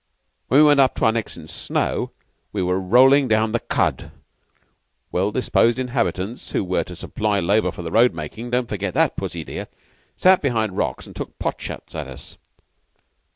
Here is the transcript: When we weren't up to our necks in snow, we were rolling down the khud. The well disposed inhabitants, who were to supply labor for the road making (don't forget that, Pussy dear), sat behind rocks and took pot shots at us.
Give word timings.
When 0.47 0.59
we 0.61 0.65
weren't 0.65 0.79
up 0.79 0.95
to 0.95 1.05
our 1.05 1.11
necks 1.11 1.37
in 1.37 1.45
snow, 1.47 2.09
we 2.51 2.63
were 2.63 2.79
rolling 2.79 3.27
down 3.27 3.51
the 3.51 3.59
khud. 3.59 3.97
The 3.99 4.11
well 5.11 5.31
disposed 5.31 5.77
inhabitants, 5.77 6.53
who 6.53 6.63
were 6.63 6.83
to 6.85 6.95
supply 6.95 7.39
labor 7.39 7.71
for 7.71 7.83
the 7.83 7.91
road 7.91 8.15
making 8.15 8.49
(don't 8.49 8.67
forget 8.67 8.95
that, 8.95 9.15
Pussy 9.15 9.43
dear), 9.43 9.67
sat 10.17 10.41
behind 10.41 10.75
rocks 10.75 11.05
and 11.05 11.15
took 11.15 11.37
pot 11.37 11.61
shots 11.61 11.93
at 11.93 12.07
us. 12.07 12.37